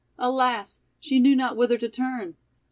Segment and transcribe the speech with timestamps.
[0.17, 0.81] Alas!
[0.99, 2.35] she knew not whither to turn!